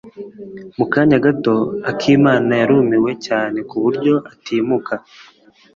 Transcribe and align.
Mu 0.77 0.85
kanya 0.93 1.17
gato, 1.25 1.55
akimana 1.91 2.51
yarumiwe 2.61 3.11
cyane 3.25 3.57
ku 3.69 3.75
buryo 3.83 4.13
atimuka. 4.31 4.93